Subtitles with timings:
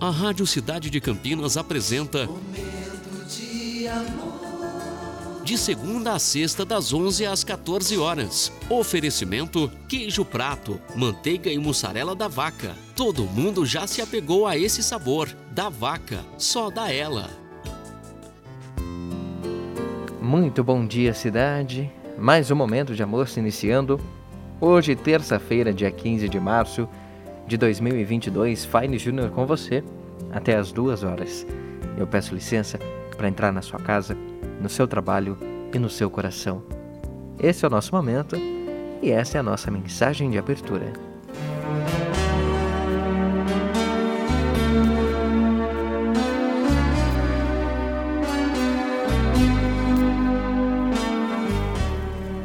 [0.00, 5.42] A Rádio Cidade de Campinas apresenta Momento de amor.
[5.42, 8.52] de segunda a sexta das 11 às 14 horas.
[8.70, 12.76] Oferecimento: queijo prato, manteiga e mussarela da vaca.
[12.94, 15.28] Todo mundo já se apegou a esse sabor.
[15.50, 17.28] Da vaca, só da ela.
[20.22, 21.90] Muito bom dia, cidade.
[22.16, 24.00] Mais um momento de amor se iniciando.
[24.60, 26.88] Hoje, terça-feira, dia 15 de março
[27.48, 29.82] de 2022, Fine Júnior com você
[30.30, 31.46] até as duas horas.
[31.96, 32.78] Eu peço licença
[33.16, 34.14] para entrar na sua casa,
[34.60, 35.36] no seu trabalho
[35.72, 36.62] e no seu coração.
[37.40, 38.36] Esse é o nosso momento
[39.00, 40.92] e essa é a nossa mensagem de abertura.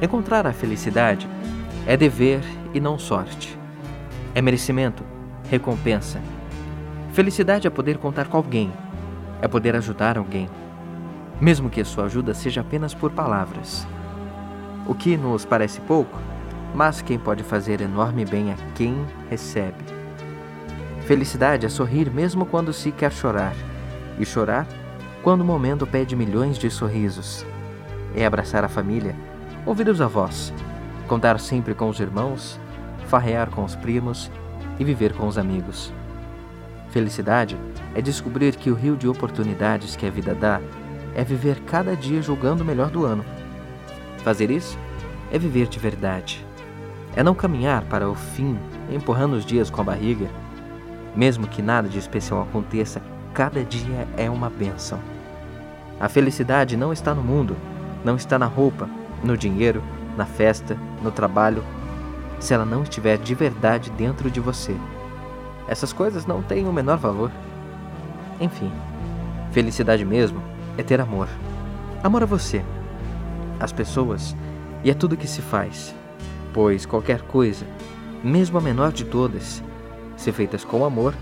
[0.01, 1.27] Encontrar a felicidade
[1.85, 2.41] é dever
[2.73, 3.62] e não sorte.
[4.35, 5.03] É merecimento,
[5.49, 6.19] recompensa.
[7.11, 8.71] Felicidade é poder contar com alguém,
[9.39, 10.49] é poder ajudar alguém,
[11.40, 13.85] mesmo que a sua ajuda seja apenas por palavras.
[14.87, 16.17] O que nos parece pouco,
[16.73, 19.84] mas quem pode fazer enorme bem a quem recebe.
[21.05, 23.53] Felicidade é sorrir mesmo quando se quer chorar,
[24.18, 24.65] e chorar
[25.21, 27.45] quando o momento pede milhões de sorrisos.
[28.15, 29.15] É abraçar a família,
[29.63, 30.51] ouvir os avós,
[31.07, 32.59] contar sempre com os irmãos,
[33.13, 34.31] farrear com os primos
[34.79, 35.93] e viver com os amigos.
[36.89, 37.55] Felicidade
[37.93, 40.59] é descobrir que o rio de oportunidades que a vida dá
[41.13, 43.23] é viver cada dia julgando o melhor do ano.
[44.23, 44.79] Fazer isso
[45.31, 46.43] é viver de verdade.
[47.15, 48.57] É não caminhar para o fim
[48.91, 50.27] empurrando os dias com a barriga.
[51.15, 52.99] Mesmo que nada de especial aconteça,
[53.31, 54.97] cada dia é uma bênção.
[55.99, 57.55] A felicidade não está no mundo,
[58.03, 58.89] não está na roupa,
[59.23, 59.84] no dinheiro,
[60.17, 61.63] na festa, no trabalho,
[62.44, 64.75] se ela não estiver de verdade dentro de você.
[65.66, 67.31] Essas coisas não têm o menor valor.
[68.38, 68.69] Enfim,
[69.53, 70.44] felicidade mesmo
[70.78, 71.30] é ter amor.
[72.03, 72.62] Amor a você,
[73.62, 74.36] as pessoas
[74.84, 75.96] e a tudo que se faz.
[76.53, 77.66] Pois qualquer coisa,
[78.22, 79.64] mesmo a menor de todas,
[80.18, 81.16] se feitas com amor,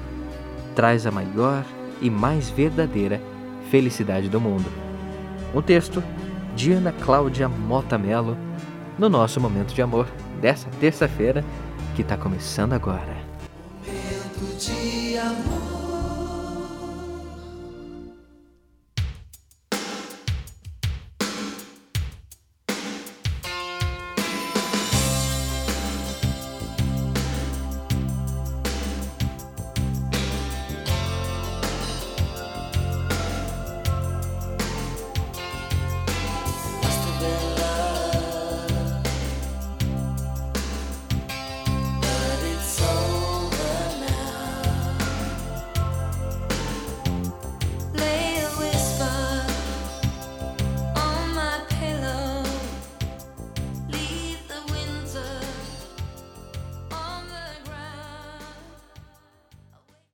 [0.76, 1.64] traz a maior
[2.02, 3.22] e mais verdadeira
[3.70, 4.66] felicidade do mundo.
[5.54, 6.04] Um texto
[6.56, 8.36] de Ana Cláudia Mota Mello
[8.98, 10.08] no nosso momento de amor
[10.42, 11.46] dessa terça-feira
[11.96, 13.16] que está começando agora.
[13.86, 15.82] Momento de amor.